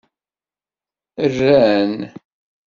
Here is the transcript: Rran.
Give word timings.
Rran. 1.33 1.91